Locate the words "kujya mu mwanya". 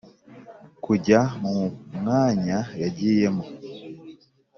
0.83-2.57